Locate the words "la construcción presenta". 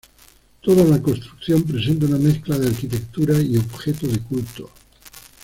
0.83-2.07